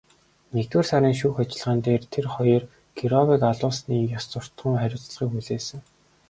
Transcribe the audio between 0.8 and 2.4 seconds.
сарын шүүх ажиллагаан дээр тэр